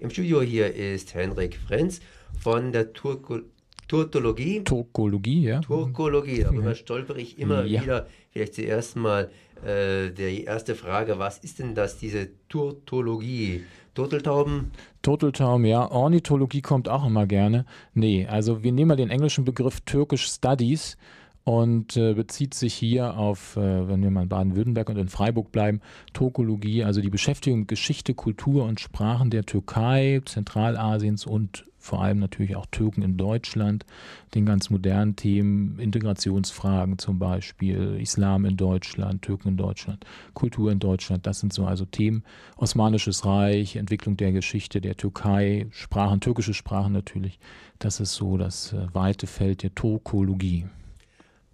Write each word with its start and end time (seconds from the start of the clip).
Im 0.00 0.08
Studio 0.08 0.40
hier 0.40 0.74
ist 0.74 1.14
Henrik 1.14 1.56
Frenz 1.56 2.00
von 2.38 2.72
der 2.72 2.94
Turko 2.94 3.40
Turkologie. 3.86 4.64
Turkologie, 4.64 5.42
ja. 5.42 5.60
Turkologie, 5.60 6.42
darüber 6.42 6.74
stolper 6.74 7.16
ich 7.16 7.38
immer 7.38 7.64
ja. 7.64 7.82
wieder. 7.82 8.06
Vielleicht 8.30 8.54
zuerst 8.54 8.96
mal 8.96 9.30
äh, 9.62 10.10
die 10.10 10.44
erste 10.44 10.74
Frage, 10.74 11.18
was 11.18 11.38
ist 11.38 11.58
denn 11.58 11.74
das, 11.74 11.98
diese 11.98 12.28
Turtologie? 12.48 13.64
Turteltauben? 13.94 14.70
Turteltauben, 15.02 15.66
ja. 15.66 15.90
Ornithologie 15.90 16.62
kommt 16.62 16.88
auch 16.88 17.04
immer 17.04 17.26
gerne. 17.26 17.66
Nee, 17.92 18.26
also 18.26 18.62
wir 18.62 18.72
nehmen 18.72 18.88
mal 18.88 18.96
den 18.96 19.10
englischen 19.10 19.44
Begriff 19.44 19.80
Turkish 19.82 20.24
Studies 20.26 20.96
und 21.50 21.96
äh, 21.96 22.14
bezieht 22.14 22.54
sich 22.54 22.74
hier 22.74 23.16
auf, 23.16 23.56
äh, 23.56 23.88
wenn 23.88 24.04
wir 24.04 24.10
mal 24.12 24.22
in 24.22 24.28
Baden-Württemberg 24.28 24.88
und 24.88 24.98
in 24.98 25.08
Freiburg 25.08 25.50
bleiben, 25.50 25.80
Turkologie, 26.12 26.84
also 26.84 27.00
die 27.00 27.10
Beschäftigung 27.10 27.60
mit 27.60 27.68
Geschichte, 27.68 28.14
Kultur 28.14 28.64
und 28.66 28.78
Sprachen 28.78 29.30
der 29.30 29.44
Türkei, 29.44 30.20
Zentralasiens 30.24 31.26
und 31.26 31.66
vor 31.76 32.02
allem 32.02 32.20
natürlich 32.20 32.54
auch 32.54 32.66
Türken 32.66 33.02
in 33.02 33.16
Deutschland, 33.16 33.84
den 34.36 34.46
ganz 34.46 34.70
modernen 34.70 35.16
Themen, 35.16 35.80
Integrationsfragen 35.80 36.98
zum 36.98 37.18
Beispiel, 37.18 37.98
Islam 38.00 38.44
in 38.44 38.56
Deutschland, 38.56 39.22
Türken 39.22 39.48
in 39.48 39.56
Deutschland, 39.56 40.04
Kultur 40.34 40.70
in 40.70 40.78
Deutschland, 40.78 41.26
das 41.26 41.40
sind 41.40 41.52
so 41.52 41.64
also 41.64 41.84
Themen. 41.84 42.22
Osmanisches 42.58 43.24
Reich, 43.24 43.74
Entwicklung 43.74 44.16
der 44.16 44.30
Geschichte 44.30 44.80
der 44.80 44.96
Türkei, 44.96 45.66
Sprachen, 45.72 46.20
türkische 46.20 46.54
Sprachen 46.54 46.92
natürlich, 46.92 47.40
das 47.80 47.98
ist 47.98 48.14
so 48.14 48.36
das 48.36 48.72
äh, 48.72 48.86
weite 48.92 49.26
Feld 49.26 49.64
der 49.64 49.74
Turkologie 49.74 50.66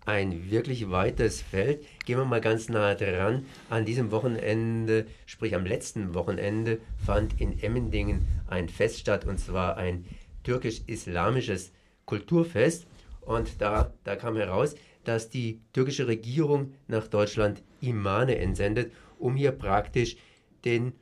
ein 0.06 0.50
wirklich 0.50 0.90
weites 0.90 1.42
Feld. 1.42 1.84
Gehen 2.04 2.18
wir 2.18 2.24
mal 2.24 2.40
ganz 2.40 2.68
nah 2.68 2.94
dran. 2.94 3.44
An 3.68 3.84
diesem 3.84 4.10
Wochenende, 4.12 5.06
sprich 5.26 5.54
am 5.54 5.66
letzten 5.66 6.14
Wochenende, 6.14 6.78
fand 7.04 7.40
in 7.40 7.60
Emmendingen 7.60 8.26
ein 8.48 8.68
Fest 8.68 9.00
statt, 9.00 9.26
und 9.26 9.38
zwar 9.38 9.76
ein 9.76 10.04
türkisch-islamisches 10.44 11.72
Kulturfest. 12.06 12.86
Und 13.20 13.60
da, 13.60 13.92
da 14.04 14.16
kam 14.16 14.36
heraus, 14.36 14.76
dass 15.04 15.28
die 15.28 15.60
türkische 15.72 16.06
Regierung 16.06 16.72
nach 16.86 17.08
Deutschland 17.08 17.62
Imane 17.80 18.38
entsendet, 18.38 18.92
um 19.18 19.36
hier 19.36 19.52
praktisch 19.52 20.16
den 20.64 20.92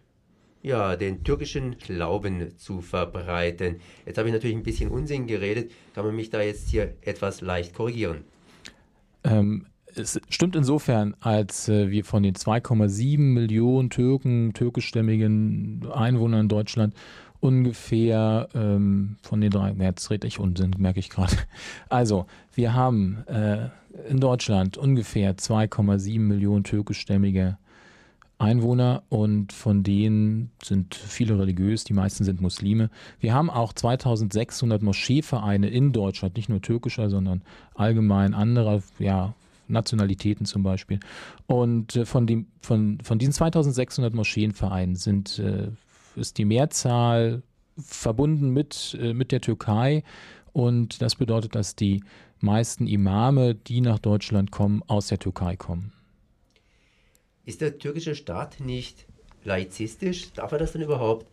ja, 0.63 0.97
den 0.97 1.23
türkischen 1.25 1.77
Glauben 1.77 2.57
zu 2.57 2.81
verbreiten. 2.81 3.83
Jetzt 4.07 4.17
habe 4.17 4.29
ich 4.29 4.33
natürlich 4.33 4.57
ein 4.57 4.63
bisschen 4.63 4.91
Unsinn 4.91 5.27
geredet. 5.27 5.71
Kann 5.95 6.07
man 6.07 6.17
mich 6.17 6.31
da 6.31 6.41
jetzt 6.41 6.71
hier 6.71 6.95
etwas 7.03 7.43
leicht 7.43 7.75
korrigieren? 7.75 8.25
Ähm, 9.25 9.67
es 9.97 10.21
stimmt 10.29 10.57
insofern, 10.57 11.15
als 11.21 11.69
äh, 11.69 11.91
wir 11.91 12.05
von 12.05 12.23
den 12.23 12.35
2,7 12.35 13.19
Millionen 13.19 13.91
Türken, 13.91 14.53
türkischstämmigen 14.53 15.87
Einwohnern 15.93 16.43
in 16.43 16.49
Deutschland 16.49 16.95
ungefähr 17.41 18.49
ähm, 18.55 19.17
von 19.23 19.41
den 19.41 19.51
drei, 19.51 19.73
jetzt 19.79 20.11
rede 20.11 20.27
ich 20.27 20.39
Unsinn, 20.39 20.75
merke 20.79 20.99
ich 20.99 21.11
gerade. 21.11 21.37
Also, 21.89 22.27
wir 22.55 22.75
haben 22.75 23.25
äh, 23.27 23.69
in 24.09 24.19
Deutschland 24.19 24.79
ungefähr 24.79 25.37
2,7 25.37 26.21
Millionen 26.21 26.65
türkischstämmige 26.65 27.59
Einwohner 28.39 29.05
und 29.09 29.53
von 29.53 29.83
denen 29.83 30.51
sind 30.63 30.95
viele 30.95 31.39
religiös, 31.39 31.85
die 31.85 31.93
meisten 31.93 32.25
sind 32.25 32.41
Muslime. 32.41 32.91
Wir 33.21 33.33
haben 33.33 33.49
auch 33.49 33.73
2600 33.73 34.83
Moscheevereine 34.83 35.69
in 35.69 35.93
Deutschland, 35.93 36.37
nicht 36.37 36.49
nur 36.49 36.61
türkischer, 36.61 37.11
sondern 37.11 37.43
allgemein 37.75 38.35
anderer, 38.35 38.83
ja, 38.99 39.35
Nationalitäten 39.67 40.47
zum 40.47 40.63
Beispiel. 40.63 41.01
Und 41.47 41.97
äh, 41.97 42.05
von, 42.05 42.27
dem, 42.27 42.47
von, 42.61 42.99
von 43.03 43.19
diesen 43.19 43.33
2600 43.33 44.15
Moscheenvereinen 44.15 44.97
sind, 44.97 45.39
äh, 45.39 45.69
ist 46.17 46.39
die 46.39 46.45
Mehrzahl 46.45 47.43
verbunden 47.79 48.51
mit, 48.51 48.97
äh, 49.01 49.15
mit 49.15 49.33
der 49.33 49.41
Türkei. 49.41 50.03
Und 50.53 51.03
das 51.03 51.17
bedeutet, 51.17 51.55
dass 51.55 51.77
die 51.77 52.03
meisten 52.41 52.87
Imame, 52.87 53.55
die 53.55 53.81
nach 53.81 53.99
Deutschland 53.99 54.51
kommen, 54.51 54.83
aus 54.87 55.09
der 55.09 55.19
Türkei 55.19 55.57
kommen. 55.57 55.93
Ist 57.47 57.61
der 57.61 57.79
türkische 57.79 58.15
Staat 58.15 58.61
nicht 58.61 59.07
laizistisch? 59.45 60.33
Darf 60.33 60.53
er 60.53 60.59
das 60.59 60.73
denn 60.73 60.83
überhaupt? 60.83 61.27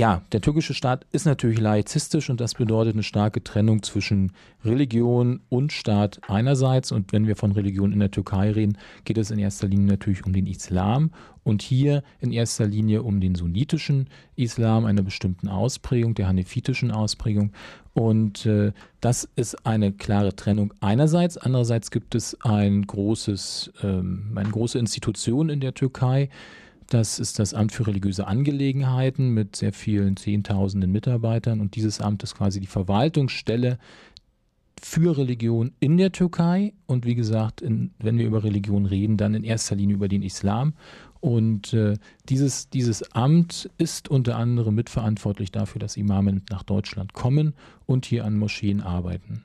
Ja, 0.00 0.22
der 0.32 0.40
türkische 0.40 0.72
Staat 0.72 1.04
ist 1.12 1.26
natürlich 1.26 1.60
laizistisch 1.60 2.30
und 2.30 2.40
das 2.40 2.54
bedeutet 2.54 2.94
eine 2.94 3.02
starke 3.02 3.44
Trennung 3.44 3.82
zwischen 3.82 4.32
Religion 4.64 5.40
und 5.50 5.74
Staat 5.74 6.22
einerseits. 6.26 6.90
Und 6.90 7.12
wenn 7.12 7.26
wir 7.26 7.36
von 7.36 7.52
Religion 7.52 7.92
in 7.92 8.00
der 8.00 8.10
Türkei 8.10 8.50
reden, 8.50 8.78
geht 9.04 9.18
es 9.18 9.30
in 9.30 9.38
erster 9.38 9.68
Linie 9.68 9.88
natürlich 9.88 10.24
um 10.24 10.32
den 10.32 10.46
Islam 10.46 11.10
und 11.44 11.60
hier 11.60 12.02
in 12.18 12.32
erster 12.32 12.66
Linie 12.66 13.02
um 13.02 13.20
den 13.20 13.34
sunnitischen 13.34 14.08
Islam, 14.36 14.86
einer 14.86 15.02
bestimmten 15.02 15.48
Ausprägung, 15.48 16.14
der 16.14 16.28
hanefitischen 16.28 16.92
Ausprägung. 16.92 17.52
Und 17.92 18.46
äh, 18.46 18.72
das 19.02 19.28
ist 19.36 19.66
eine 19.66 19.92
klare 19.92 20.34
Trennung 20.34 20.72
einerseits. 20.80 21.36
Andererseits 21.36 21.90
gibt 21.90 22.14
es 22.14 22.40
ein 22.40 22.86
großes, 22.86 23.70
ähm, 23.82 24.32
eine 24.34 24.48
große 24.48 24.78
Institution 24.78 25.50
in 25.50 25.60
der 25.60 25.74
Türkei, 25.74 26.30
das 26.90 27.18
ist 27.18 27.38
das 27.38 27.54
Amt 27.54 27.72
für 27.72 27.86
religiöse 27.86 28.26
Angelegenheiten 28.26 29.30
mit 29.30 29.56
sehr 29.56 29.72
vielen 29.72 30.16
Zehntausenden 30.16 30.90
Mitarbeitern. 30.90 31.60
Und 31.60 31.76
dieses 31.76 32.00
Amt 32.00 32.22
ist 32.22 32.34
quasi 32.34 32.60
die 32.60 32.66
Verwaltungsstelle 32.66 33.78
für 34.80 35.16
Religion 35.16 35.72
in 35.78 35.96
der 35.96 36.12
Türkei. 36.12 36.72
Und 36.86 37.06
wie 37.06 37.14
gesagt, 37.14 37.60
in, 37.60 37.92
wenn 37.98 38.18
wir 38.18 38.26
über 38.26 38.42
Religion 38.42 38.86
reden, 38.86 39.16
dann 39.16 39.34
in 39.34 39.44
erster 39.44 39.76
Linie 39.76 39.94
über 39.96 40.08
den 40.08 40.22
Islam. 40.22 40.74
Und 41.20 41.74
äh, 41.74 41.96
dieses, 42.28 42.70
dieses 42.70 43.12
Amt 43.12 43.70
ist 43.78 44.08
unter 44.08 44.36
anderem 44.36 44.74
mitverantwortlich 44.74 45.52
dafür, 45.52 45.78
dass 45.78 45.96
Imame 45.96 46.42
nach 46.50 46.62
Deutschland 46.62 47.12
kommen 47.12 47.54
und 47.86 48.04
hier 48.06 48.24
an 48.24 48.38
Moscheen 48.38 48.80
arbeiten. 48.80 49.44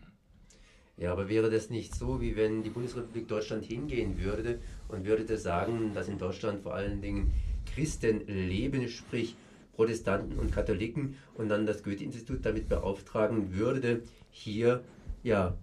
Ja, 0.98 1.12
aber 1.12 1.28
wäre 1.28 1.50
das 1.50 1.70
nicht 1.70 1.94
so, 1.94 2.22
wie 2.22 2.38
wenn 2.38 2.64
die 2.64 2.70
Bundesrepublik 2.70 3.28
Deutschland 3.28 3.66
hingehen 3.66 4.22
würde 4.22 4.60
und 4.88 5.06
würde 5.06 5.38
sagen, 5.38 5.92
dass 5.94 6.08
in 6.08 6.18
Deutschland 6.18 6.62
vor 6.64 6.74
allen 6.74 7.02
Dingen 7.02 7.34
Christen 7.66 8.22
leben, 8.28 8.88
sprich 8.88 9.36
Protestanten 9.76 10.40
und 10.40 10.54
Katholiken 10.54 11.18
und 11.34 11.50
dann 11.50 11.66
das 11.66 11.84
Goethe-Institut 11.84 12.46
damit 12.46 12.70
beauftragen 12.70 13.54
würde, 13.54 14.04
hier 14.30 14.84
ja 15.24 15.56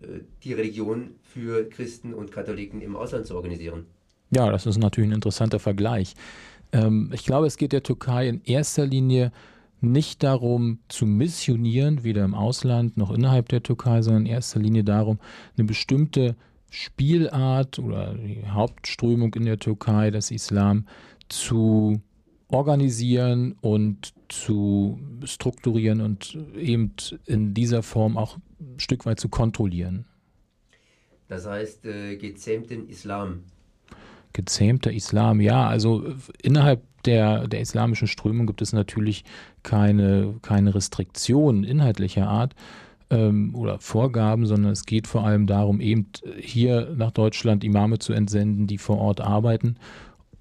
äh, 0.00 0.20
die 0.42 0.54
Religion 0.54 1.10
für 1.22 1.68
Christen 1.68 2.14
und 2.14 2.32
Katholiken 2.32 2.80
im 2.80 2.96
Ausland 2.96 3.26
zu 3.26 3.36
organisieren. 3.36 3.84
Ja, 4.30 4.50
das 4.50 4.64
ist 4.64 4.78
natürlich 4.78 5.10
ein 5.10 5.14
interessanter 5.14 5.58
Vergleich. 5.58 6.14
Ähm, 6.72 7.10
ich 7.12 7.24
glaube, 7.24 7.46
es 7.46 7.58
geht 7.58 7.72
der 7.72 7.82
Türkei 7.82 8.28
in 8.28 8.40
erster 8.44 8.86
Linie 8.86 9.32
nicht 9.82 10.22
darum 10.22 10.80
zu 10.88 11.06
missionieren, 11.06 12.04
weder 12.04 12.24
im 12.24 12.34
Ausland 12.34 12.96
noch 12.96 13.10
innerhalb 13.10 13.48
der 13.48 13.62
Türkei, 13.62 14.02
sondern 14.02 14.26
in 14.26 14.32
erster 14.32 14.60
Linie 14.60 14.84
darum, 14.84 15.18
eine 15.56 15.66
bestimmte 15.66 16.36
Spielart 16.70 17.78
oder 17.78 18.14
die 18.14 18.46
Hauptströmung 18.46 19.34
in 19.34 19.44
der 19.44 19.58
Türkei, 19.58 20.10
das 20.10 20.30
Islam, 20.30 20.86
zu 21.28 22.00
organisieren 22.48 23.56
und 23.60 24.12
zu 24.28 24.98
strukturieren 25.24 26.00
und 26.00 26.38
eben 26.56 26.92
in 27.26 27.54
dieser 27.54 27.82
Form 27.82 28.16
auch 28.16 28.38
ein 28.60 28.78
Stück 28.78 29.06
weit 29.06 29.20
zu 29.20 29.28
kontrollieren. 29.28 30.04
Das 31.28 31.46
heißt, 31.46 31.86
äh, 31.86 32.16
gezähmten 32.16 32.88
Islam. 32.88 33.44
Gezähmter 34.32 34.92
Islam, 34.92 35.40
ja, 35.40 35.66
also 35.66 36.04
innerhalb 36.42 36.82
der, 37.04 37.48
der 37.48 37.60
islamischen 37.60 38.08
Strömung 38.08 38.46
gibt 38.46 38.62
es 38.62 38.72
natürlich 38.72 39.24
keine, 39.62 40.34
keine 40.42 40.74
Restriktionen 40.74 41.64
inhaltlicher 41.64 42.28
Art 42.28 42.54
ähm, 43.10 43.54
oder 43.54 43.78
Vorgaben, 43.78 44.46
sondern 44.46 44.72
es 44.72 44.84
geht 44.84 45.06
vor 45.06 45.24
allem 45.24 45.46
darum, 45.46 45.80
eben 45.80 46.08
hier 46.38 46.92
nach 46.96 47.10
Deutschland 47.10 47.64
Imame 47.64 47.98
zu 47.98 48.12
entsenden, 48.12 48.66
die 48.66 48.78
vor 48.78 48.98
Ort 48.98 49.20
arbeiten 49.20 49.76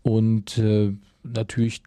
und 0.02 0.58
äh, 0.58 0.94
natürlich 1.24 1.82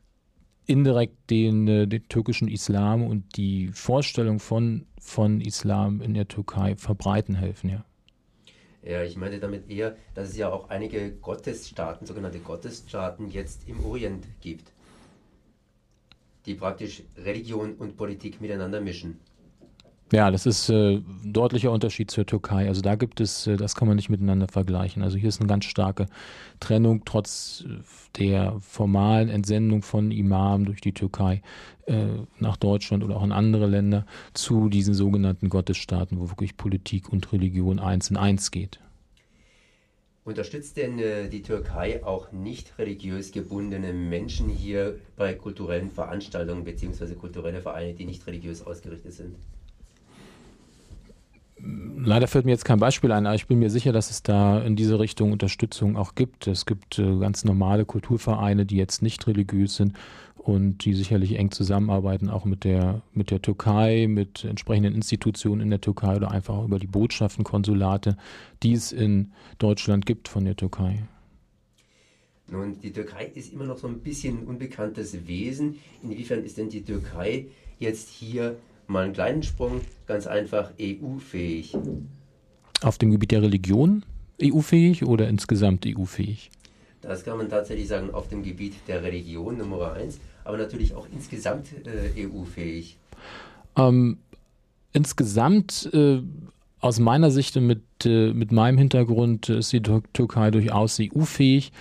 indirekt 0.67 1.31
den, 1.31 1.69
äh, 1.69 1.87
den 1.87 2.09
türkischen 2.09 2.49
Islam 2.49 3.05
und 3.05 3.37
die 3.37 3.69
Vorstellung 3.69 4.39
von, 4.39 4.87
von 4.99 5.41
Islam 5.41 6.01
in 6.01 6.15
der 6.15 6.29
Türkei 6.29 6.77
verbreiten 6.77 7.35
helfen, 7.35 7.71
ja. 7.71 7.85
Ja, 8.83 9.05
ich 9.05 9.17
meine 9.17 9.39
damit 9.39 9.71
eher, 9.71 9.97
dass 10.15 10.31
es 10.31 10.37
ja 10.37 10.51
auch 10.51 10.69
einige 10.69 11.13
Gottesstaaten, 11.13 12.07
sogenannte 12.07 12.41
Gottesstaaten, 12.41 13.31
jetzt 13.31 13.69
im 13.69 13.85
Orient 13.85 14.27
gibt, 14.41 14.73
die 16.47 16.55
praktisch 16.55 17.05
Religion 17.17 17.75
und 17.75 17.97
Politik 17.97 18.41
miteinander 18.41 18.81
mischen. 18.81 19.21
Ja, 20.13 20.31
das 20.31 20.45
ist 20.45 20.69
äh, 20.69 20.97
ein 20.97 21.33
deutlicher 21.33 21.73
Unterschied 21.73 22.11
zur 22.11 22.27
Türkei. 22.27 22.69
Also 22.69 22.83
da 22.83 22.97
gibt 22.97 23.19
es, 23.19 23.47
äh, 23.47 23.57
das 23.57 23.75
kann 23.75 23.89
man 23.89 23.97
nicht 23.97 24.11
miteinander 24.11 24.47
vergleichen. 24.47 25.03
Also 25.03 25.17
hier 25.17 25.31
ist 25.31 25.41
eine 25.41 25.49
ganz 25.49 25.65
starke 25.65 26.07
Trennung 26.61 27.07
trotz 27.07 27.65
äh, 27.67 27.79
der 28.19 28.61
formalen 28.61 29.31
Entsendung 29.31 29.81
von 29.81 30.11
Imamen 30.11 30.67
durch 30.67 30.83
die 30.83 30.93
Türkei 30.93 31.41
äh, 31.87 32.05
nach 32.39 32.59
Deutschland 32.59 33.03
oder 33.03 33.17
auch 33.17 33.25
in 33.25 33.33
andere 33.33 33.67
Länder 33.67 34.05
zu 34.35 34.69
diesen 34.69 34.93
sogenannten 34.93 35.49
Gottesstaaten, 35.49 36.21
wo 36.21 36.29
wirklich 36.29 36.59
Politik 36.59 37.11
und 37.11 37.33
Religion 37.33 37.79
eins 37.79 38.11
in 38.11 38.19
eins 38.19 38.51
geht. 38.51 38.81
Unterstützt 40.25 40.77
denn 40.77 40.99
äh, 40.99 41.31
die 41.31 41.41
Türkei 41.41 42.05
auch 42.05 42.33
nicht 42.33 42.79
religiös 42.79 43.33
gebundene 43.33 43.95
Menschen 43.95 44.51
hier 44.51 44.99
bei 45.17 45.33
kulturellen 45.33 45.91
Veranstaltungen 45.91 46.65
bzw. 46.65 47.15
kulturelle 47.15 47.63
Vereine, 47.63 47.95
die 47.95 48.05
nicht 48.05 48.27
religiös 48.27 48.61
ausgerichtet 48.61 49.15
sind? 49.15 49.37
Leider 51.65 52.27
fällt 52.27 52.45
mir 52.45 52.51
jetzt 52.51 52.65
kein 52.65 52.81
Beispiel 52.81 53.13
ein, 53.13 53.27
aber 53.27 53.37
ich 53.37 53.47
bin 53.47 53.61
mir 53.61 53.71
sicher, 53.71 53.93
dass 53.93 54.11
es 54.11 54.25
da 54.25 54.61
in 54.61 54.75
diese 54.75 54.99
Richtung 54.99 55.31
Unterstützung 55.31 55.97
auch 55.97 56.17
gibt. 56.17 56.49
Es 56.49 56.67
gibt 56.67 56.99
äh, 56.99 57.19
ganz 57.19 57.45
normale 57.45 57.85
Kulturvereine, 57.85 58.67
die 58.67 58.77
jetzt 58.77 59.01
nicht 59.01 59.27
religiös 59.29 59.77
sind 59.77 59.97
und 60.37 60.85
die 60.85 60.95
sicherlich 60.95 61.39
eng 61.39 61.53
zusammenarbeiten, 61.53 62.29
auch 62.31 62.45
mit 62.45 62.65
der, 62.65 63.03
mit 63.13 63.31
der 63.31 63.41
Türkei, 63.41 64.07
mit 64.09 64.45
entsprechenden 64.45 64.95
Institutionen 64.97 65.61
in 65.61 65.71
der 65.71 65.81
Türkei 65.81 66.17
oder 66.17 66.33
einfach 66.33 66.57
auch 66.57 66.65
über 66.65 66.81
die 66.81 66.89
Botschaften, 66.89 67.45
Konsulate, 67.45 68.17
die 68.65 68.73
es 68.73 68.91
in 68.91 69.31
Deutschland 69.59 70.05
gibt 70.05 70.27
von 70.27 70.45
der 70.45 70.57
Türkei. 70.57 71.05
Nun, 72.49 72.81
die 72.81 72.93
Türkei 72.93 73.31
ist 73.35 73.53
immer 73.53 73.65
noch 73.65 73.79
so 73.79 73.87
ein 73.87 74.01
bisschen 74.01 74.45
unbekanntes 74.47 75.29
Wesen. 75.29 75.79
Inwiefern 76.03 76.43
ist 76.43 76.59
denn 76.59 76.69
die 76.69 76.83
Türkei 76.83 77.47
jetzt 77.79 78.09
hier 78.09 78.57
mal 78.93 79.05
einen 79.05 79.15
kleinen 79.15 79.43
Sprung, 79.43 79.81
ganz 80.07 80.27
einfach 80.27 80.71
EU-fähig. 80.81 81.77
Auf 82.83 82.99
dem 82.99 83.11
Gebiet 83.11 83.33
der 83.33 83.43
Religion 83.43 84.05
EU-fähig 84.43 85.05
oder 85.05 85.29
insgesamt 85.29 85.87
EU-fähig? 85.87 86.51
Das 87.01 87.25
kann 87.25 87.39
man 87.39 87.49
tatsächlich 87.49 87.89
sagen, 87.89 88.11
auf 88.13 88.29
dem 88.29 88.43
Gebiet 88.43 88.75
der 88.87 89.03
Religion 89.03 89.59
Nummer 89.59 89.93
eins, 89.93 90.21
aber 90.45 90.57
natürlich 90.57 90.95
auch 90.95 91.07
insgesamt 91.13 91.69
äh, 91.85 92.27
EU-fähig. 92.27 92.97
Ähm, 93.77 94.19
insgesamt, 94.93 95.91
äh, 95.93 96.23
aus 96.81 97.01
meiner 97.01 97.31
Sicht 97.31 97.57
und 97.57 97.67
mit, 97.67 97.83
äh, 98.05 98.33
mit 98.33 98.53
meinem 98.53 98.79
Hintergrund, 98.79 99.49
ist 99.49 99.73
die 99.73 99.83
Türkei 99.83 100.51
durchaus 100.51 100.99
EU-fähig. 101.01 101.73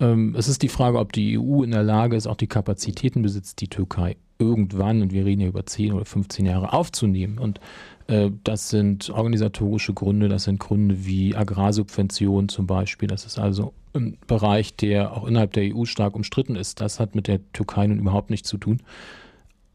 Ähm, 0.00 0.34
es 0.36 0.48
ist 0.48 0.62
die 0.62 0.68
Frage, 0.68 0.98
ob 0.98 1.12
die 1.12 1.38
EU 1.38 1.62
in 1.62 1.70
der 1.70 1.82
Lage 1.82 2.16
ist, 2.16 2.26
auch 2.26 2.36
die 2.36 2.46
Kapazitäten 2.46 3.22
besitzt, 3.22 3.60
die 3.60 3.68
Türkei 3.68 4.16
irgendwann, 4.38 5.02
und 5.02 5.12
wir 5.12 5.24
reden 5.24 5.40
hier 5.40 5.48
über 5.48 5.66
10 5.66 5.92
oder 5.92 6.04
15 6.04 6.46
Jahre, 6.46 6.72
aufzunehmen. 6.72 7.38
Und 7.38 7.60
äh, 8.06 8.30
das 8.44 8.70
sind 8.70 9.10
organisatorische 9.10 9.94
Gründe, 9.94 10.28
das 10.28 10.44
sind 10.44 10.60
Gründe 10.60 11.04
wie 11.04 11.34
Agrarsubventionen 11.34 12.48
zum 12.48 12.66
Beispiel. 12.66 13.08
Das 13.08 13.24
ist 13.24 13.38
also 13.38 13.74
ein 13.94 14.16
Bereich, 14.26 14.74
der 14.76 15.16
auch 15.16 15.26
innerhalb 15.26 15.52
der 15.52 15.74
EU 15.74 15.84
stark 15.84 16.14
umstritten 16.14 16.56
ist. 16.56 16.80
Das 16.80 17.00
hat 17.00 17.14
mit 17.14 17.26
der 17.26 17.40
Türkei 17.52 17.86
nun 17.86 17.98
überhaupt 17.98 18.30
nichts 18.30 18.48
zu 18.48 18.58
tun. 18.58 18.82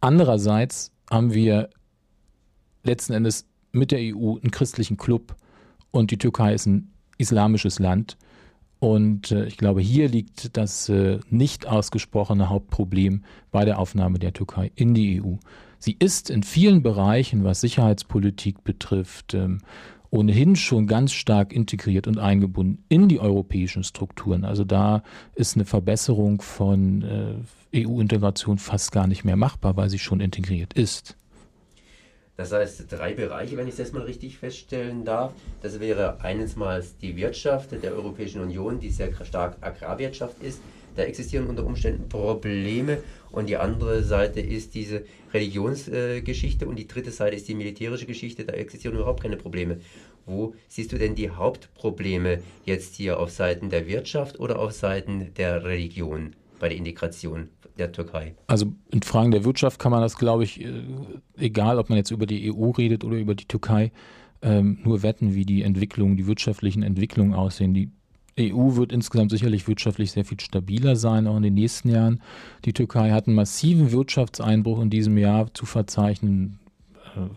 Andererseits 0.01 0.91
haben 1.09 1.33
wir 1.33 1.69
letzten 2.83 3.13
Endes 3.13 3.45
mit 3.71 3.91
der 3.91 3.99
EU 3.99 4.37
einen 4.37 4.51
christlichen 4.51 4.97
Club 4.97 5.35
und 5.91 6.11
die 6.11 6.17
Türkei 6.17 6.53
ist 6.53 6.65
ein 6.65 6.91
islamisches 7.17 7.79
Land. 7.79 8.17
Und 8.83 9.31
äh, 9.31 9.45
ich 9.45 9.55
glaube, 9.55 9.79
hier 9.79 10.09
liegt 10.09 10.57
das 10.57 10.89
äh, 10.89 11.21
nicht 11.29 11.67
ausgesprochene 11.67 12.49
Hauptproblem 12.49 13.23
bei 13.49 13.63
der 13.63 13.79
Aufnahme 13.79 14.19
der 14.19 14.33
Türkei 14.33 14.73
in 14.75 14.93
die 14.93 15.21
EU. 15.23 15.35
Sie 15.79 15.95
ist 15.97 16.29
in 16.29 16.43
vielen 16.43 16.83
Bereichen, 16.83 17.45
was 17.45 17.61
Sicherheitspolitik 17.61 18.65
betrifft, 18.65 19.35
ähm, 19.35 19.59
ohnehin 20.09 20.57
schon 20.57 20.85
ganz 20.85 21.13
stark 21.13 21.53
integriert 21.53 22.07
und 22.07 22.19
eingebunden 22.19 22.83
in 22.89 23.07
die 23.07 23.21
europäischen 23.21 23.85
Strukturen. 23.85 24.43
Also 24.43 24.65
da 24.65 25.01
ist 25.33 25.55
eine 25.55 25.63
Verbesserung 25.63 26.41
von 26.41 27.45
äh, 27.71 27.85
EU-Integration 27.85 28.57
fast 28.57 28.91
gar 28.91 29.07
nicht 29.07 29.23
mehr 29.23 29.37
machbar, 29.37 29.77
weil 29.77 29.89
sie 29.89 29.99
schon 29.99 30.19
integriert 30.19 30.73
ist. 30.73 31.15
Das 32.35 32.51
heißt, 32.51 32.91
drei 32.91 33.13
Bereiche, 33.13 33.57
wenn 33.57 33.67
ich 33.67 33.75
das 33.75 33.91
mal 33.91 34.03
richtig 34.03 34.39
feststellen 34.39 35.05
darf. 35.05 35.33
Das 35.61 35.79
wäre 35.79 36.19
eines 36.21 36.55
mal 36.55 36.83
die 37.01 37.15
Wirtschaft 37.15 37.71
der 37.71 37.93
Europäischen 37.93 38.41
Union, 38.41 38.79
die 38.79 38.89
sehr 38.89 39.13
stark 39.23 39.57
Agrarwirtschaft 39.61 40.41
ist. 40.41 40.59
Da 40.95 41.03
existieren 41.03 41.47
unter 41.47 41.65
Umständen 41.65 42.09
Probleme. 42.09 42.97
Und 43.31 43.49
die 43.49 43.57
andere 43.57 44.03
Seite 44.03 44.41
ist 44.41 44.73
diese 44.73 45.03
Religionsgeschichte. 45.31 46.67
und 46.67 46.77
die 46.77 46.87
dritte 46.87 47.11
Seite 47.11 47.35
ist 47.35 47.47
die 47.47 47.55
militärische 47.55 48.07
Geschichte. 48.07 48.45
Da 48.45 48.53
existieren 48.53 48.95
überhaupt 48.95 49.21
keine 49.21 49.37
Probleme. 49.37 49.77
Wo 50.25 50.55
siehst 50.67 50.91
du 50.91 50.97
denn 50.97 51.15
die 51.15 51.29
Hauptprobleme 51.29 52.41
jetzt 52.65 52.95
hier 52.95 53.19
auf 53.19 53.29
Seiten 53.29 53.69
der 53.69 53.87
Wirtschaft 53.87 54.39
oder 54.39 54.57
auf 54.57 54.71
Seiten 54.71 55.33
der 55.35 55.63
Religion 55.65 56.35
bei 56.63 56.69
der 56.69 56.77
Integration 56.77 57.49
der 57.77 57.91
Türkei? 57.91 58.35
Also 58.47 58.71
in 58.89 59.01
Fragen 59.01 59.31
der 59.31 59.43
Wirtschaft 59.43 59.79
kann 59.79 59.91
man 59.91 59.99
das, 59.99 60.17
glaube 60.17 60.45
ich, 60.45 60.63
äh, 60.63 60.71
egal 61.35 61.77
ob 61.77 61.89
man 61.89 61.97
jetzt 61.97 62.11
über 62.11 62.25
die 62.25 62.53
EU 62.53 62.69
redet 62.69 63.03
oder 63.03 63.17
über 63.17 63.35
die 63.35 63.49
Türkei, 63.49 63.91
ähm, 64.41 64.79
nur 64.81 65.03
wetten, 65.03 65.35
wie 65.35 65.43
die 65.43 65.61
Entwicklungen, 65.61 66.15
die 66.15 66.25
wirtschaftlichen 66.25 66.81
Entwicklungen 66.81 67.33
aussehen. 67.33 67.73
Die 67.73 67.91
EU 68.39 68.77
wird 68.77 68.93
insgesamt 68.93 69.31
sicherlich 69.31 69.67
wirtschaftlich 69.67 70.13
sehr 70.13 70.23
viel 70.23 70.39
stabiler 70.39 70.95
sein, 70.95 71.27
auch 71.27 71.35
in 71.35 71.43
den 71.43 71.53
nächsten 71.53 71.89
Jahren. 71.89 72.21
Die 72.63 72.71
Türkei 72.71 73.11
hat 73.11 73.27
einen 73.27 73.35
massiven 73.35 73.91
Wirtschaftseinbruch 73.91 74.81
in 74.81 74.89
diesem 74.89 75.17
Jahr 75.17 75.53
zu 75.53 75.65
verzeichnen. 75.65 76.59
Äh, 77.17 77.27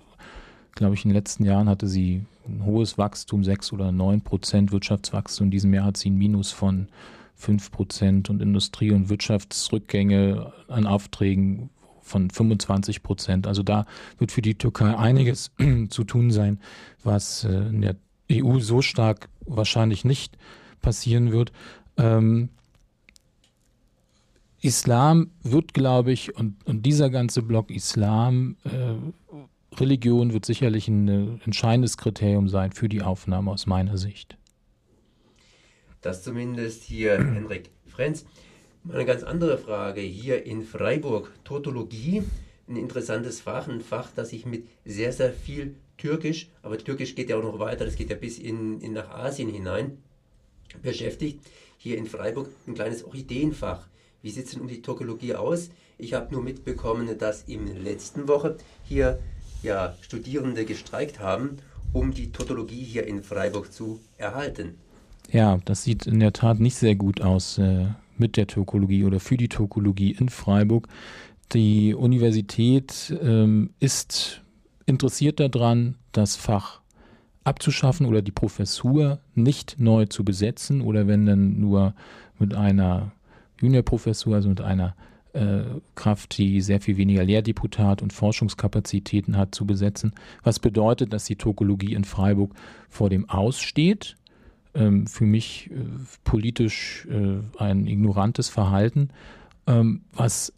glaube 0.77 0.95
ich, 0.95 1.05
in 1.05 1.09
den 1.09 1.17
letzten 1.17 1.45
Jahren 1.45 1.69
hatte 1.69 1.89
sie 1.89 2.23
ein 2.47 2.65
hohes 2.65 2.97
Wachstum, 2.97 3.43
6 3.43 3.73
oder 3.73 3.91
9 3.91 4.21
Prozent 4.21 4.71
Wirtschaftswachstum. 4.71 5.47
In 5.47 5.51
diesem 5.51 5.75
Jahr 5.75 5.87
hat 5.87 5.97
sie 5.97 6.11
ein 6.11 6.17
Minus 6.17 6.53
von 6.53 6.87
5 7.37 7.71
Prozent 7.71 8.31
und 8.31 8.43
Industrie- 8.43 8.93
und 8.93 9.09
Wirtschaftsrückgänge 9.09 10.53
an 10.69 10.87
Aufträgen 10.87 11.71
von 12.01 12.31
25 12.31 13.03
Prozent. 13.03 13.47
Also 13.47 13.63
da 13.63 13.85
wird 14.19 14.33
für 14.33 14.43
die 14.43 14.57
Türkei 14.57 14.97
einiges 14.97 15.51
zu 15.91 16.05
tun 16.05 16.31
sein, 16.31 16.61
was 17.03 17.45
äh, 17.45 17.53
in 17.53 17.83
der 17.83 17.97
EU 18.33 18.59
so 18.61 18.81
stark 18.81 19.29
wahrscheinlich 19.45 20.05
nicht 20.05 20.37
passieren 20.81 21.33
wird. 21.33 21.53
Ähm, 21.97 22.49
Islam 24.63 25.31
wird, 25.43 25.75
glaube 25.75 26.13
ich, 26.13 26.37
und, 26.37 26.67
und, 26.67 26.85
dieser 26.85 27.11
ganze 27.11 27.43
Block 27.43 27.71
Islam, 27.71 28.57
äh, 28.65 28.95
Religion 29.79 30.33
wird 30.33 30.45
sicherlich 30.45 30.89
ein 30.89 31.09
äh, 31.09 31.45
entscheidendes 31.45 31.97
Kriterium 31.97 32.49
sein 32.49 32.73
für 32.73 32.89
die 32.89 33.03
Aufnahme 33.03 33.51
aus 33.51 33.67
meiner 33.67 33.99
Sicht. 33.99 34.37
Das 36.07 36.23
zumindest 36.23 36.85
hier 36.85 37.19
Henrik 37.19 37.71
Frenz. 37.89 38.27
Eine 38.89 39.05
ganz 39.05 39.25
andere 39.25 39.59
Frage 39.59 40.01
hier 40.01 40.47
in 40.47 40.63
Freiburg. 40.63 41.33
Totologie, 41.43 42.23
ein 42.69 42.77
interessantes 42.77 43.41
Fach, 43.41 43.67
ein 43.67 43.81
Fach, 43.81 44.11
das 44.15 44.29
sich 44.29 44.47
mit 44.47 44.69
sehr, 44.85 45.13
sehr 45.13 45.33
viel 45.33 45.75
Türkisch, 45.97 46.49
aber 46.63 46.79
Türkisch 46.79 47.17
geht 47.17 47.29
ja 47.29 47.37
auch 47.37 47.43
noch 47.43 47.59
weiter, 47.59 47.85
das 47.85 47.97
geht 47.97 48.11
ja 48.11 48.15
bis 48.15 48.39
in, 48.39 48.81
in 48.83 48.93
nach 48.93 49.11
Asien 49.11 49.49
hinein, 49.49 49.99
beschäftigt. 50.81 51.41
Hier 51.77 51.99
in 51.99 52.07
Freiburg 52.07 52.51
ein 52.69 52.75
kleines 52.75 53.03
Orchideenfach. 53.03 53.89
Wie 54.23 54.31
sieht 54.31 54.45
es 54.45 54.53
denn 54.53 54.61
um 54.61 54.69
die 54.69 54.83
Tokologie 54.83 55.35
aus? 55.35 55.71
Ich 55.99 56.15
habe 56.15 56.33
nur 56.33 56.45
mitbekommen, 56.45 57.19
dass 57.19 57.43
in 57.49 57.83
letzten 57.83 58.29
Woche 58.29 58.59
hier 58.85 59.19
ja, 59.65 59.97
Studierende 60.03 60.67
gestreikt 60.67 61.19
haben, 61.19 61.57
um 61.93 62.15
die 62.15 62.31
Totologie 62.31 62.85
hier 62.85 63.09
in 63.09 63.25
Freiburg 63.25 63.73
zu 63.73 63.99
erhalten. 64.19 64.79
Ja, 65.33 65.59
das 65.65 65.85
sieht 65.85 66.07
in 66.07 66.21
der 66.21 66.33
Tat 66.33 66.61
nicht 66.61 66.77
sehr 66.77 66.95
gut 66.95 67.21
aus 67.21 67.59
äh, 67.59 67.87
mit 68.17 68.37
der 68.37 68.47
Tokologie 68.47 69.05
oder 69.05 69.21
für 69.21 69.37
die 69.37 69.49
Tokologie 69.49 70.13
in 70.13 70.29
Freiburg. 70.29 70.89
Die 71.53 71.95
Universität 71.95 73.15
ähm, 73.23 73.71
ist 73.81 74.43
interessiert 74.87 75.41
daran, 75.41 75.97
das 76.13 76.37
Fach 76.37 76.81
abzuschaffen 77.45 78.07
oder 78.07 78.23
die 78.23 78.33
Professur 78.33 79.21
nicht 79.35 79.77
neu 79.79 80.07
zu 80.07 80.25
besetzen 80.25 80.81
oder 80.81 81.07
wenn 81.07 81.27
dann 81.27 81.61
nur 81.61 81.95
mit 82.39 82.55
einer 82.55 83.13
Juniorprofessur, 83.61 84.35
also 84.35 84.49
mit 84.49 84.61
einer 84.61 84.97
äh, 85.33 85.63
Kraft, 85.95 86.39
die 86.39 86.61
sehr 86.61 86.81
viel 86.81 86.97
weniger 86.97 87.25
Lehrdeputat 87.25 88.03
und 88.03 88.13
Forschungskapazitäten 88.13 89.37
hat, 89.37 89.55
zu 89.55 89.67
besetzen. 89.67 90.13
Was 90.43 90.59
bedeutet, 90.59 91.13
dass 91.13 91.25
die 91.25 91.37
Tokologie 91.37 91.95
in 91.95 92.05
Freiburg 92.05 92.53
vor 92.89 93.11
dem 93.11 93.29
Aussteht 93.29 94.17
ähm, 94.77 95.07
für 95.07 95.25
mich 95.25 95.71
äh, 95.71 95.75
politisch 96.25 97.07
äh, 97.11 97.39
ein 97.59 97.87
ignorantes 97.87 98.49
Verhalten, 98.49 99.09
ähm, 99.67 100.03
was 100.13 100.53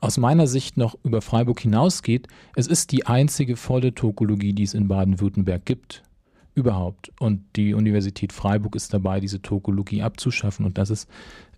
aus 0.00 0.18
meiner 0.18 0.48
Sicht 0.48 0.76
noch 0.76 0.96
über 1.04 1.22
Freiburg 1.22 1.60
hinausgeht. 1.60 2.26
Es 2.56 2.66
ist 2.66 2.90
die 2.90 3.06
einzige 3.06 3.56
volle 3.56 3.94
Tokologie, 3.94 4.52
die 4.52 4.64
es 4.64 4.74
in 4.74 4.88
Baden-Württemberg 4.88 5.64
gibt. 5.64 6.02
Überhaupt. 6.54 7.12
Und 7.20 7.44
die 7.54 7.72
Universität 7.72 8.32
Freiburg 8.32 8.74
ist 8.74 8.92
dabei, 8.92 9.20
diese 9.20 9.40
Tokologie 9.40 10.02
abzuschaffen. 10.02 10.66
Und 10.66 10.76
das 10.76 10.90
ist 10.90 11.08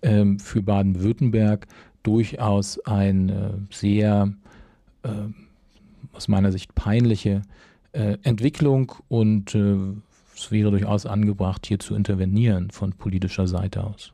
ähm, 0.03 0.39
für 0.39 0.63
Baden-Württemberg 0.63 1.67
durchaus 2.03 2.79
eine 2.81 3.67
sehr, 3.71 4.33
äh, 5.05 5.09
aus 6.13 6.29
meiner 6.29 6.53
Sicht, 6.53 6.75
peinliche 6.75 7.43
äh, 7.93 8.19
Entwicklung 8.23 8.93
und 9.09 9.55
äh, 9.55 9.77
es 10.37 10.51
wäre 10.51 10.71
durchaus 10.71 11.07
angebracht, 11.07 11.67
hier 11.67 11.79
zu 11.79 11.95
intervenieren 11.95 12.71
von 12.71 12.93
politischer 12.93 13.47
Seite 13.47 13.85
aus. 13.85 14.13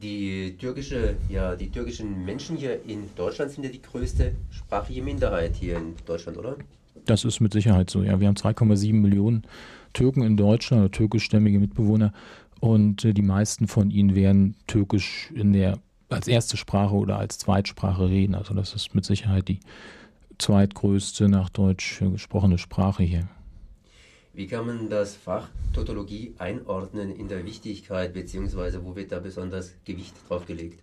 Die, 0.00 0.56
türkische, 0.58 1.16
ja, 1.28 1.56
die 1.56 1.70
türkischen 1.70 2.24
Menschen 2.24 2.56
hier 2.56 2.84
in 2.84 3.10
Deutschland 3.16 3.50
sind 3.50 3.64
ja 3.64 3.70
die 3.70 3.82
größte 3.82 4.32
sprachliche 4.50 5.02
Minderheit 5.02 5.56
hier 5.56 5.76
in 5.76 5.94
Deutschland, 6.06 6.38
oder? 6.38 6.56
Das 7.04 7.24
ist 7.24 7.40
mit 7.40 7.52
Sicherheit 7.52 7.90
so. 7.90 8.02
Ja, 8.02 8.20
wir 8.20 8.28
haben 8.28 8.36
2,7 8.36 8.92
Millionen 8.92 9.42
Türken 9.92 10.22
in 10.22 10.36
Deutschland 10.36 10.92
türkischstämmige 10.92 11.58
Mitbewohner 11.58 12.12
und 12.60 13.04
äh, 13.04 13.12
die 13.12 13.22
meisten 13.22 13.66
von 13.66 13.90
ihnen 13.90 14.14
werden 14.14 14.54
Türkisch 14.66 15.32
in 15.34 15.52
der 15.52 15.78
als 16.10 16.28
erste 16.28 16.56
Sprache 16.56 16.94
oder 16.94 17.18
als 17.18 17.38
Zweitsprache 17.38 18.08
reden. 18.08 18.34
Also 18.34 18.54
das 18.54 18.74
ist 18.74 18.94
mit 18.94 19.04
Sicherheit 19.04 19.48
die 19.48 19.60
zweitgrößte 20.38 21.28
nach 21.28 21.48
Deutsch 21.48 22.00
gesprochene 22.00 22.58
Sprache 22.58 23.02
hier. 23.02 23.28
Wie 24.38 24.46
kann 24.46 24.68
man 24.68 24.88
das 24.88 25.16
Fach 25.16 25.48
Tautologie 25.74 26.32
einordnen 26.38 27.10
in 27.10 27.26
der 27.26 27.44
Wichtigkeit, 27.44 28.14
beziehungsweise 28.14 28.84
wo 28.84 28.94
wird 28.94 29.10
da 29.10 29.18
besonders 29.18 29.74
Gewicht 29.84 30.14
drauf 30.28 30.46
gelegt? 30.46 30.78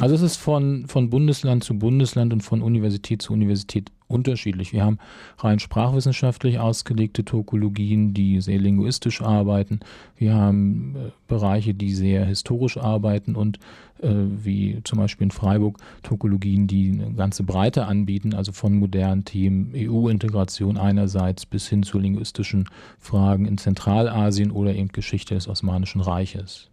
Also 0.00 0.16
es 0.16 0.22
ist 0.22 0.36
von, 0.36 0.86
von 0.88 1.08
Bundesland 1.08 1.62
zu 1.62 1.78
Bundesland 1.78 2.32
und 2.32 2.40
von 2.40 2.62
Universität 2.62 3.22
zu 3.22 3.32
Universität 3.32 3.92
unterschiedlich. 4.08 4.72
Wir 4.72 4.84
haben 4.84 4.98
rein 5.38 5.60
sprachwissenschaftlich 5.60 6.58
ausgelegte 6.58 7.24
Tokologien, 7.24 8.12
die 8.12 8.40
sehr 8.40 8.58
linguistisch 8.58 9.22
arbeiten. 9.22 9.80
Wir 10.16 10.34
haben 10.34 10.96
äh, 10.96 11.10
Bereiche, 11.28 11.74
die 11.74 11.94
sehr 11.94 12.24
historisch 12.24 12.76
arbeiten 12.76 13.36
und 13.36 13.58
äh, 14.02 14.08
wie 14.12 14.80
zum 14.82 14.98
Beispiel 14.98 15.26
in 15.26 15.30
Freiburg 15.30 15.78
Tokologien, 16.02 16.66
die 16.66 16.90
eine 16.90 17.14
ganze 17.14 17.44
Breite 17.44 17.86
anbieten, 17.86 18.34
also 18.34 18.50
von 18.50 18.74
modernen 18.74 19.24
Themen 19.24 19.72
EU-Integration 19.76 20.76
einerseits 20.76 21.46
bis 21.46 21.68
hin 21.68 21.84
zu 21.84 22.00
linguistischen 22.00 22.68
Fragen 22.98 23.46
in 23.46 23.58
Zentralasien 23.58 24.50
oder 24.50 24.74
eben 24.74 24.88
Geschichte 24.88 25.34
des 25.34 25.46
Osmanischen 25.46 26.00
Reiches. 26.00 26.68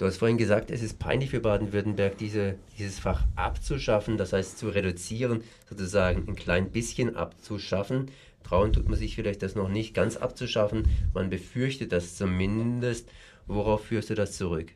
Du 0.00 0.06
hast 0.06 0.16
vorhin 0.16 0.38
gesagt, 0.38 0.70
es 0.70 0.80
ist 0.80 0.98
peinlich 0.98 1.28
für 1.28 1.40
Baden-Württemberg, 1.40 2.16
diese, 2.16 2.54
dieses 2.78 2.98
Fach 2.98 3.22
abzuschaffen, 3.36 4.16
das 4.16 4.32
heißt 4.32 4.56
zu 4.56 4.70
reduzieren, 4.70 5.42
sozusagen 5.68 6.26
ein 6.26 6.36
klein 6.36 6.70
bisschen 6.70 7.16
abzuschaffen. 7.16 8.10
Trauen 8.42 8.72
tut 8.72 8.88
man 8.88 8.96
sich 8.96 9.14
vielleicht 9.14 9.42
das 9.42 9.56
noch 9.56 9.68
nicht 9.68 9.92
ganz 9.92 10.16
abzuschaffen. 10.16 10.88
Man 11.12 11.28
befürchtet 11.28 11.92
das 11.92 12.16
zumindest. 12.16 13.10
Worauf 13.46 13.84
führst 13.84 14.08
du 14.08 14.14
das 14.14 14.38
zurück, 14.38 14.72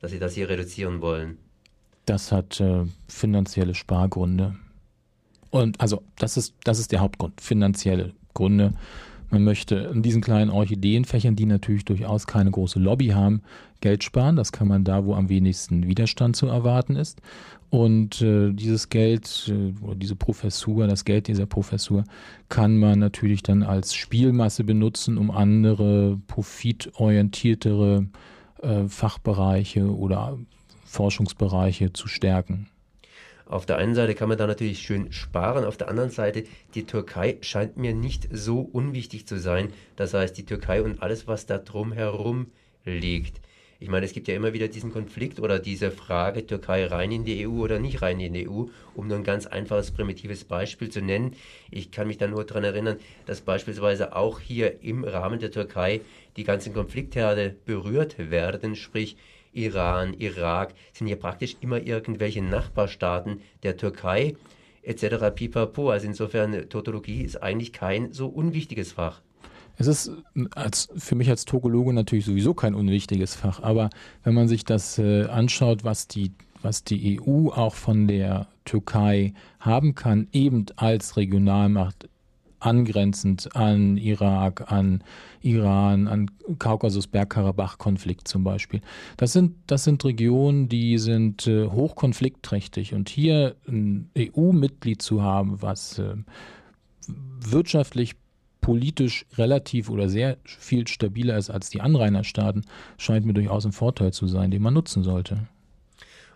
dass 0.00 0.10
sie 0.10 0.18
das 0.18 0.34
hier 0.34 0.48
reduzieren 0.48 1.00
wollen? 1.00 1.38
Das 2.04 2.32
hat 2.32 2.58
äh, 2.58 2.86
finanzielle 3.06 3.76
Spargründe. 3.76 4.56
Und 5.50 5.80
also 5.80 6.02
das 6.18 6.36
ist, 6.36 6.54
das 6.64 6.80
ist 6.80 6.90
der 6.90 6.98
Hauptgrund, 6.98 7.40
finanzielle 7.40 8.14
Gründe. 8.34 8.72
Man 9.30 9.44
möchte 9.44 9.76
in 9.76 10.02
diesen 10.02 10.22
kleinen 10.22 10.50
Orchideenfächern, 10.50 11.36
die 11.36 11.46
natürlich 11.46 11.84
durchaus 11.84 12.26
keine 12.26 12.50
große 12.50 12.80
Lobby 12.80 13.08
haben, 13.08 13.42
Geld 13.80 14.02
sparen. 14.02 14.36
Das 14.36 14.50
kann 14.50 14.66
man 14.66 14.84
da, 14.84 15.04
wo 15.04 15.14
am 15.14 15.28
wenigsten 15.28 15.86
Widerstand 15.86 16.34
zu 16.36 16.46
erwarten 16.48 16.96
ist. 16.96 17.20
Und 17.70 18.20
äh, 18.20 18.52
dieses 18.52 18.88
Geld 18.88 19.52
äh, 19.54 19.72
diese 19.94 20.16
Professur, 20.16 20.88
das 20.88 21.04
Geld 21.04 21.28
dieser 21.28 21.46
Professur 21.46 22.04
kann 22.48 22.76
man 22.76 22.98
natürlich 22.98 23.44
dann 23.44 23.62
als 23.62 23.94
Spielmasse 23.94 24.64
benutzen, 24.64 25.16
um 25.16 25.30
andere 25.30 26.18
profitorientiertere 26.26 28.08
äh, 28.60 28.88
Fachbereiche 28.88 29.94
oder 29.94 30.36
Forschungsbereiche 30.84 31.92
zu 31.92 32.08
stärken. 32.08 32.66
Auf 33.50 33.66
der 33.66 33.78
einen 33.78 33.96
Seite 33.96 34.14
kann 34.14 34.28
man 34.28 34.38
da 34.38 34.46
natürlich 34.46 34.78
schön 34.78 35.10
sparen, 35.10 35.64
auf 35.64 35.76
der 35.76 35.88
anderen 35.88 36.10
Seite, 36.10 36.44
die 36.76 36.86
Türkei 36.86 37.36
scheint 37.40 37.76
mir 37.76 37.92
nicht 37.92 38.28
so 38.30 38.60
unwichtig 38.60 39.26
zu 39.26 39.40
sein. 39.40 39.72
Das 39.96 40.14
heißt, 40.14 40.38
die 40.38 40.46
Türkei 40.46 40.82
und 40.82 41.02
alles, 41.02 41.26
was 41.26 41.46
da 41.46 41.58
drumherum 41.58 42.52
liegt. 42.84 43.40
Ich 43.80 43.88
meine, 43.88 44.06
es 44.06 44.12
gibt 44.12 44.28
ja 44.28 44.36
immer 44.36 44.52
wieder 44.52 44.68
diesen 44.68 44.92
Konflikt 44.92 45.40
oder 45.40 45.58
diese 45.58 45.90
Frage, 45.90 46.46
Türkei 46.46 46.86
rein 46.86 47.10
in 47.10 47.24
die 47.24 47.48
EU 47.48 47.64
oder 47.64 47.80
nicht 47.80 48.02
rein 48.02 48.20
in 48.20 48.34
die 48.34 48.48
EU, 48.48 48.66
um 48.94 49.08
nur 49.08 49.16
ein 49.16 49.24
ganz 49.24 49.46
einfaches, 49.46 49.90
primitives 49.90 50.44
Beispiel 50.44 50.88
zu 50.88 51.02
nennen. 51.02 51.34
Ich 51.72 51.90
kann 51.90 52.06
mich 52.06 52.18
da 52.18 52.28
nur 52.28 52.44
daran 52.44 52.62
erinnern, 52.62 53.00
dass 53.26 53.40
beispielsweise 53.40 54.14
auch 54.14 54.38
hier 54.38 54.80
im 54.84 55.02
Rahmen 55.02 55.40
der 55.40 55.50
Türkei 55.50 56.02
die 56.36 56.44
ganzen 56.44 56.72
Konfliktherde 56.72 57.56
berührt 57.64 58.30
werden, 58.30 58.76
sprich 58.76 59.16
Iran, 59.52 60.14
Irak, 60.14 60.74
sind 60.92 61.06
ja 61.08 61.16
praktisch 61.16 61.56
immer 61.60 61.80
irgendwelche 61.80 62.42
Nachbarstaaten 62.42 63.40
der 63.62 63.76
Türkei 63.76 64.34
etc. 64.82 65.34
pipapo. 65.34 65.90
Also 65.90 66.06
insofern, 66.06 66.68
Tautologie 66.68 67.22
ist 67.22 67.42
eigentlich 67.42 67.72
kein 67.72 68.12
so 68.12 68.28
unwichtiges 68.28 68.92
Fach. 68.92 69.20
Es 69.76 69.86
ist 69.86 70.12
als, 70.54 70.90
für 70.96 71.14
mich 71.14 71.30
als 71.30 71.46
Togologe 71.46 71.92
natürlich 71.94 72.26
sowieso 72.26 72.52
kein 72.52 72.74
unwichtiges 72.74 73.34
Fach, 73.34 73.62
aber 73.62 73.88
wenn 74.24 74.34
man 74.34 74.46
sich 74.46 74.64
das 74.64 74.98
äh, 74.98 75.24
anschaut, 75.24 75.84
was 75.84 76.06
die, 76.06 76.32
was 76.60 76.84
die 76.84 77.18
EU 77.18 77.48
auch 77.48 77.74
von 77.74 78.06
der 78.06 78.48
Türkei 78.66 79.32
haben 79.58 79.94
kann, 79.94 80.28
eben 80.32 80.66
als 80.76 81.16
Regionalmacht 81.16 82.10
angrenzend 82.60 83.54
an 83.56 83.96
Irak, 83.96 84.70
an 84.70 85.02
Iran, 85.40 86.06
an 86.06 86.30
Kaukasus-Bergkarabach-Konflikt 86.58 88.28
zum 88.28 88.44
Beispiel. 88.44 88.80
Das 89.16 89.32
sind, 89.32 89.56
das 89.66 89.84
sind 89.84 90.04
Regionen, 90.04 90.68
die 90.68 90.98
sind 90.98 91.46
äh, 91.46 91.66
hochkonfliktträchtig. 91.66 92.94
Und 92.94 93.08
hier 93.08 93.56
ein 93.66 94.10
EU-Mitglied 94.16 95.02
zu 95.02 95.22
haben, 95.22 95.62
was 95.62 95.98
äh, 95.98 96.14
wirtschaftlich, 97.40 98.14
politisch 98.60 99.24
relativ 99.38 99.88
oder 99.88 100.08
sehr 100.08 100.36
viel 100.44 100.86
stabiler 100.86 101.38
ist 101.38 101.50
als 101.50 101.70
die 101.70 101.80
Anrainerstaaten, 101.80 102.66
scheint 102.98 103.24
mir 103.24 103.32
durchaus 103.32 103.64
ein 103.64 103.72
Vorteil 103.72 104.12
zu 104.12 104.26
sein, 104.26 104.50
den 104.50 104.62
man 104.62 104.74
nutzen 104.74 105.02
sollte. 105.02 105.48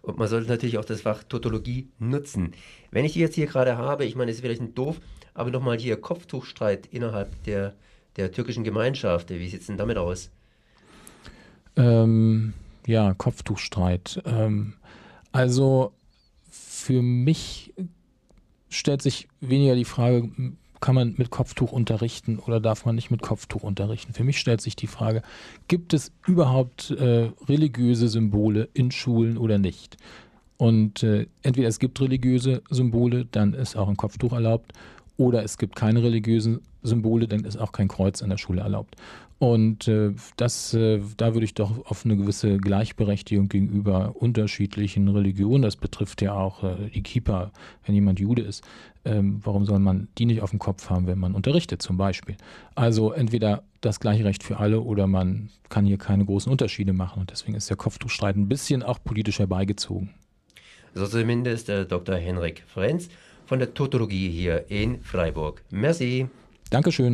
Und 0.04 0.18
man 0.18 0.28
sollte 0.28 0.48
natürlich 0.48 0.76
auch 0.78 0.84
das 0.84 1.02
Fach 1.02 1.24
Tautologie 1.24 1.88
nutzen. 1.98 2.52
Wenn 2.90 3.04
ich 3.04 3.14
die 3.14 3.20
jetzt 3.20 3.34
hier 3.36 3.46
gerade 3.46 3.78
habe, 3.78 4.04
ich 4.04 4.16
meine, 4.16 4.30
es 4.30 4.36
ist 4.36 4.42
vielleicht 4.42 4.60
ein 4.60 4.74
doof, 4.74 5.00
aber 5.34 5.50
nochmal 5.50 5.78
hier 5.78 6.00
Kopftuchstreit 6.00 6.86
innerhalb 6.86 7.42
der, 7.44 7.74
der 8.16 8.32
türkischen 8.32 8.64
Gemeinschaft. 8.64 9.30
Wie 9.30 9.48
sieht 9.48 9.60
es 9.60 9.66
denn 9.66 9.76
damit 9.76 9.98
aus? 9.98 10.30
Ähm, 11.76 12.54
ja, 12.86 13.14
Kopftuchstreit. 13.14 14.22
Ähm, 14.24 14.74
also 15.32 15.92
für 16.48 17.02
mich 17.02 17.74
stellt 18.68 19.02
sich 19.02 19.28
weniger 19.40 19.74
die 19.74 19.84
Frage, 19.84 20.30
kann 20.80 20.94
man 20.94 21.14
mit 21.16 21.30
Kopftuch 21.30 21.72
unterrichten 21.72 22.38
oder 22.38 22.60
darf 22.60 22.84
man 22.84 22.94
nicht 22.94 23.10
mit 23.10 23.22
Kopftuch 23.22 23.62
unterrichten? 23.62 24.12
Für 24.12 24.22
mich 24.22 24.38
stellt 24.38 24.60
sich 24.60 24.76
die 24.76 24.86
Frage, 24.86 25.22
gibt 25.66 25.94
es 25.94 26.12
überhaupt 26.26 26.90
äh, 26.90 27.30
religiöse 27.48 28.08
Symbole 28.08 28.68
in 28.74 28.90
Schulen 28.90 29.38
oder 29.38 29.58
nicht? 29.58 29.96
Und 30.58 31.02
äh, 31.02 31.26
entweder 31.42 31.68
es 31.68 31.78
gibt 31.78 32.00
religiöse 32.00 32.62
Symbole, 32.70 33.24
dann 33.24 33.54
ist 33.54 33.76
auch 33.76 33.88
ein 33.88 33.96
Kopftuch 33.96 34.32
erlaubt, 34.34 34.72
oder 35.16 35.42
es 35.42 35.58
gibt 35.58 35.76
keine 35.76 36.02
religiösen 36.02 36.60
Symbole, 36.82 37.28
dann 37.28 37.44
ist 37.44 37.56
auch 37.56 37.72
kein 37.72 37.88
Kreuz 37.88 38.20
in 38.20 38.30
der 38.30 38.38
Schule 38.38 38.60
erlaubt. 38.60 38.96
Und 39.38 39.88
äh, 39.88 40.12
das, 40.36 40.74
äh, 40.74 41.00
da 41.16 41.34
würde 41.34 41.44
ich 41.44 41.54
doch 41.54 41.86
auf 41.86 42.04
eine 42.04 42.16
gewisse 42.16 42.56
Gleichberechtigung 42.56 43.48
gegenüber 43.48 44.14
unterschiedlichen 44.16 45.08
Religionen, 45.08 45.62
das 45.62 45.76
betrifft 45.76 46.22
ja 46.22 46.34
auch 46.34 46.62
äh, 46.62 46.90
die 46.94 47.02
Keeper, 47.02 47.52
wenn 47.84 47.94
jemand 47.94 48.20
Jude 48.20 48.42
ist, 48.42 48.64
ähm, 49.04 49.40
warum 49.42 49.66
soll 49.66 49.80
man 49.80 50.08
die 50.18 50.24
nicht 50.24 50.40
auf 50.40 50.50
dem 50.50 50.58
Kopf 50.58 50.88
haben, 50.88 51.06
wenn 51.06 51.18
man 51.18 51.34
unterrichtet 51.34 51.82
zum 51.82 51.96
Beispiel? 51.96 52.36
Also 52.74 53.12
entweder 53.12 53.64
das 53.80 54.00
gleiche 54.00 54.24
Recht 54.24 54.42
für 54.42 54.58
alle 54.58 54.80
oder 54.80 55.06
man 55.06 55.50
kann 55.68 55.84
hier 55.84 55.98
keine 55.98 56.24
großen 56.24 56.50
Unterschiede 56.50 56.92
machen. 56.92 57.20
Und 57.20 57.30
deswegen 57.30 57.54
ist 57.54 57.68
der 57.68 57.76
Kopftuchstreit 57.76 58.36
ein 58.36 58.48
bisschen 58.48 58.82
auch 58.82 58.98
politisch 59.02 59.40
herbeigezogen. 59.40 60.10
So 60.94 61.06
zumindest 61.06 61.68
äh, 61.68 61.84
Dr. 61.84 62.16
Henrik 62.16 62.62
Frenz 62.66 63.08
von 63.54 63.60
der 63.60 63.72
Totologie 63.72 64.30
hier 64.30 64.64
in 64.68 65.00
Freiburg. 65.00 65.62
Merci. 65.70 66.26
Dankeschön. 66.70 67.12